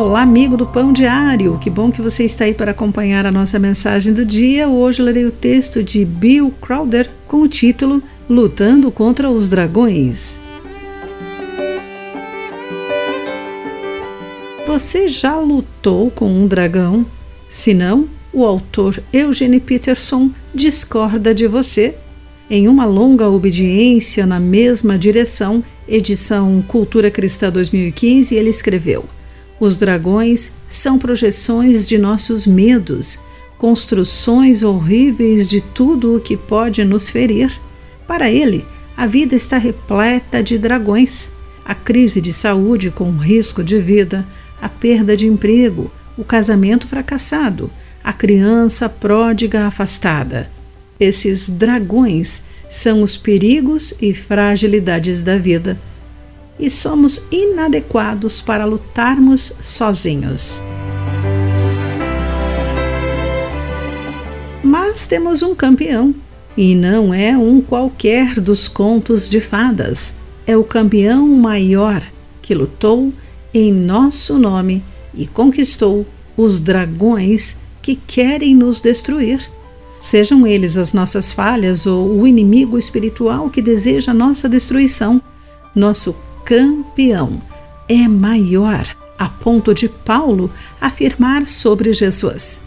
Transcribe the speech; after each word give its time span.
Olá, 0.00 0.22
amigo 0.22 0.56
do 0.56 0.64
Pão 0.64 0.94
Diário. 0.94 1.58
Que 1.58 1.68
bom 1.68 1.92
que 1.92 2.00
você 2.00 2.24
está 2.24 2.46
aí 2.46 2.54
para 2.54 2.70
acompanhar 2.70 3.26
a 3.26 3.30
nossa 3.30 3.58
mensagem 3.58 4.14
do 4.14 4.24
dia. 4.24 4.66
Hoje 4.66 5.02
lerei 5.02 5.26
o 5.26 5.30
texto 5.30 5.82
de 5.82 6.06
Bill 6.06 6.50
Crowder 6.58 7.10
com 7.28 7.42
o 7.42 7.46
título 7.48 8.02
Lutando 8.26 8.90
contra 8.90 9.30
os 9.30 9.46
Dragões. 9.46 10.40
Você 14.66 15.06
já 15.06 15.36
lutou 15.36 16.10
com 16.10 16.32
um 16.32 16.46
dragão? 16.46 17.04
Se 17.46 17.74
não, 17.74 18.08
o 18.32 18.46
autor 18.46 19.02
Eugene 19.12 19.60
Peterson 19.60 20.30
discorda 20.54 21.34
de 21.34 21.46
você. 21.46 21.94
Em 22.48 22.68
uma 22.68 22.86
longa 22.86 23.28
obediência 23.28 24.24
na 24.24 24.40
mesma 24.40 24.96
direção, 24.96 25.62
edição 25.86 26.64
Cultura 26.66 27.10
Cristã 27.10 27.52
2015, 27.52 28.34
ele 28.34 28.48
escreveu: 28.48 29.04
Os 29.60 29.76
dragões 29.76 30.52
são 30.66 30.98
projeções 30.98 31.86
de 31.86 31.98
nossos 31.98 32.46
medos, 32.46 33.20
construções 33.58 34.62
horríveis 34.62 35.50
de 35.50 35.60
tudo 35.60 36.16
o 36.16 36.20
que 36.20 36.34
pode 36.34 36.82
nos 36.82 37.10
ferir. 37.10 37.52
Para 38.06 38.30
ele, 38.30 38.64
a 38.96 39.06
vida 39.06 39.36
está 39.36 39.58
repleta 39.58 40.42
de 40.42 40.56
dragões. 40.56 41.30
A 41.62 41.74
crise 41.74 42.22
de 42.22 42.32
saúde 42.32 42.90
com 42.90 43.12
risco 43.12 43.62
de 43.62 43.78
vida, 43.78 44.26
a 44.62 44.68
perda 44.68 45.14
de 45.14 45.26
emprego, 45.26 45.90
o 46.16 46.24
casamento 46.24 46.88
fracassado, 46.88 47.70
a 48.02 48.14
criança 48.14 48.88
pródiga 48.88 49.66
afastada. 49.66 50.50
Esses 50.98 51.50
dragões 51.50 52.42
são 52.68 53.02
os 53.02 53.14
perigos 53.16 53.92
e 54.00 54.14
fragilidades 54.14 55.22
da 55.22 55.36
vida 55.36 55.78
e 56.60 56.68
somos 56.68 57.22
inadequados 57.30 58.42
para 58.42 58.64
lutarmos 58.64 59.52
sozinhos. 59.60 60.62
Mas 64.62 65.06
temos 65.06 65.42
um 65.42 65.54
campeão, 65.54 66.14
e 66.56 66.74
não 66.74 67.14
é 67.14 67.36
um 67.36 67.60
qualquer 67.60 68.38
dos 68.38 68.68
contos 68.68 69.28
de 69.28 69.40
fadas. 69.40 70.14
É 70.46 70.56
o 70.56 70.62
campeão 70.62 71.26
maior 71.26 72.02
que 72.42 72.54
lutou 72.54 73.12
em 73.54 73.72
nosso 73.72 74.38
nome 74.38 74.82
e 75.14 75.26
conquistou 75.26 76.06
os 76.36 76.60
dragões 76.60 77.56
que 77.82 77.94
querem 77.94 78.54
nos 78.54 78.80
destruir. 78.80 79.40
Sejam 79.98 80.46
eles 80.46 80.76
as 80.76 80.92
nossas 80.92 81.32
falhas 81.32 81.86
ou 81.86 82.20
o 82.20 82.26
inimigo 82.26 82.78
espiritual 82.78 83.50
que 83.50 83.60
deseja 83.60 84.14
nossa 84.14 84.48
destruição, 84.48 85.20
nosso 85.74 86.14
campeão 86.50 87.40
é 87.88 88.08
maior, 88.08 88.84
a 89.16 89.28
ponto 89.28 89.72
de 89.72 89.88
Paulo 89.88 90.52
afirmar 90.80 91.46
sobre 91.46 91.92
Jesus. 91.92 92.60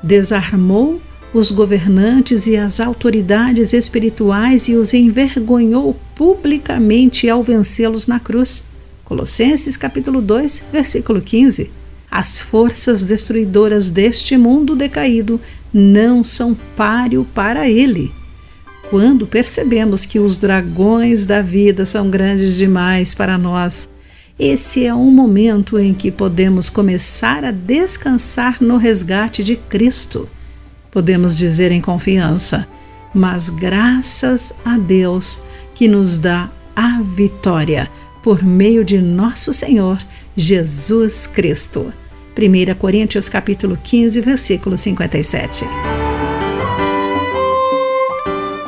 Desarmou 0.00 1.02
os 1.34 1.50
governantes 1.50 2.46
e 2.46 2.56
as 2.56 2.78
autoridades 2.78 3.72
espirituais 3.72 4.68
e 4.68 4.76
os 4.76 4.94
envergonhou 4.94 5.96
publicamente 6.14 7.28
ao 7.28 7.42
vencê-los 7.42 8.06
na 8.06 8.20
cruz. 8.20 8.62
Colossenses 9.04 9.76
capítulo 9.76 10.22
2, 10.22 10.62
versículo 10.72 11.20
15. 11.20 11.68
As 12.08 12.38
forças 12.40 13.02
destruidoras 13.02 13.90
deste 13.90 14.36
mundo 14.36 14.76
decaído 14.76 15.40
não 15.74 16.22
são 16.22 16.56
páreo 16.76 17.26
para 17.34 17.68
ele. 17.68 18.19
Quando 18.90 19.24
percebemos 19.24 20.04
que 20.04 20.18
os 20.18 20.36
dragões 20.36 21.24
da 21.24 21.40
vida 21.40 21.84
são 21.84 22.10
grandes 22.10 22.56
demais 22.56 23.14
para 23.14 23.38
nós, 23.38 23.88
esse 24.36 24.84
é 24.84 24.92
um 24.92 25.12
momento 25.12 25.78
em 25.78 25.94
que 25.94 26.10
podemos 26.10 26.68
começar 26.68 27.44
a 27.44 27.52
descansar 27.52 28.56
no 28.60 28.78
resgate 28.78 29.44
de 29.44 29.54
Cristo. 29.54 30.28
Podemos 30.90 31.38
dizer 31.38 31.70
em 31.70 31.80
confiança, 31.80 32.66
mas 33.14 33.48
graças 33.48 34.52
a 34.64 34.76
Deus 34.76 35.40
que 35.72 35.86
nos 35.86 36.18
dá 36.18 36.50
a 36.74 37.00
vitória 37.00 37.88
por 38.24 38.42
meio 38.42 38.84
de 38.84 38.98
nosso 39.00 39.52
Senhor 39.52 39.98
Jesus 40.36 41.28
Cristo. 41.28 41.92
1 42.36 42.74
Coríntios 42.74 43.28
capítulo 43.28 43.78
15, 43.80 44.20
versículo 44.20 44.76
57. 44.76 45.64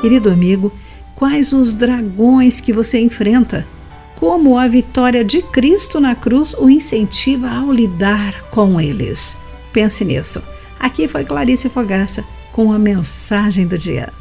Querido 0.02 0.28
amigo, 0.28 0.72
quais 1.14 1.52
os 1.52 1.72
dragões 1.72 2.60
que 2.60 2.72
você 2.72 2.98
enfrenta? 2.98 3.64
Como 4.16 4.58
a 4.58 4.66
vitória 4.66 5.24
de 5.24 5.40
Cristo 5.40 6.00
na 6.00 6.12
cruz 6.12 6.54
o 6.54 6.68
incentiva 6.68 7.48
ao 7.48 7.70
lidar 7.70 8.42
com 8.50 8.80
eles? 8.80 9.38
Pense 9.72 10.04
nisso. 10.04 10.42
Aqui 10.80 11.06
foi 11.06 11.24
Clarice 11.24 11.68
Fogaça 11.68 12.24
com 12.50 12.72
a 12.72 12.80
mensagem 12.80 13.64
do 13.64 13.78
dia. 13.78 14.12